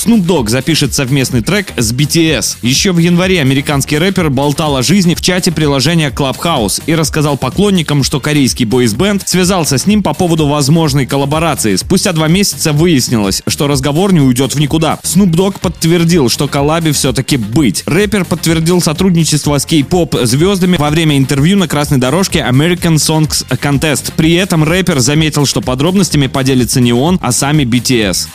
[0.00, 2.56] Snoop Dogg запишет совместный трек с BTS.
[2.62, 8.02] Еще в январе американский рэпер болтал о жизни в чате приложения Clubhouse и рассказал поклонникам,
[8.02, 11.76] что корейский бойсбенд связался с ним по поводу возможной коллаборации.
[11.76, 14.98] Спустя два месяца выяснилось, что разговор не уйдет в никуда.
[15.02, 17.82] Snoop Dogg подтвердил, что коллабе все-таки быть.
[17.84, 24.14] Рэпер подтвердил сотрудничество с кей-поп звездами во время интервью на красной дорожке American Songs Contest.
[24.16, 28.28] При этом рэпер заметил, что подробностями поделится не он, а сами BTS.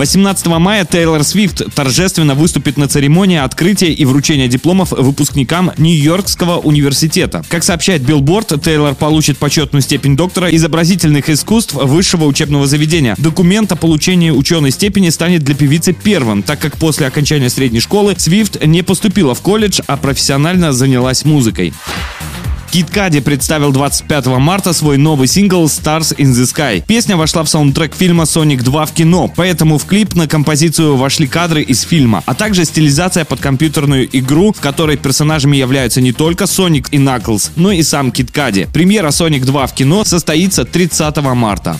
[0.00, 7.44] 18 мая Тейлор Свифт торжественно выступит на церемонии открытия и вручения дипломов выпускникам Нью-Йоркского университета.
[7.50, 13.14] Как сообщает Билборд, Тейлор получит почетную степень доктора изобразительных искусств высшего учебного заведения.
[13.18, 18.14] Документ о получении ученой степени станет для певицы первым, так как после окончания средней школы
[18.16, 21.74] Свифт не поступила в колледж, а профессионально занялась музыкой.
[22.70, 26.84] Кид Кади представил 25 марта свой новый сингл Stars in the Sky.
[26.86, 31.26] Песня вошла в саундтрек фильма Sonic 2 в кино, поэтому в клип на композицию вошли
[31.26, 36.44] кадры из фильма, а также стилизация под компьютерную игру, в которой персонажами являются не только
[36.44, 38.68] Sonic и Knuckles, но и сам Кид Кади.
[38.72, 41.76] Премьера Sonic 2 в кино состоится 30 марта.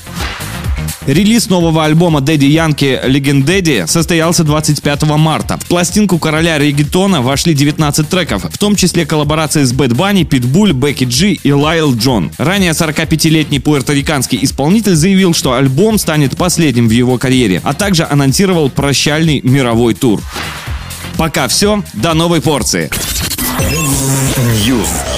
[1.10, 5.58] Релиз нового альбома Дэдди Янки Legend Daddy состоялся 25 марта.
[5.58, 10.72] В пластинку короля регетона вошли 19 треков, в том числе коллаборации с Бэд Банни, Питбуль,
[10.72, 12.30] Бекки Джи и Лил Джон.
[12.38, 18.70] Ранее 45-летний пуэрториканский исполнитель заявил, что альбом станет последним в его карьере, а также анонсировал
[18.70, 20.22] прощальный мировой тур.
[21.16, 22.88] Пока все, до новой порции.
[24.64, 25.09] News.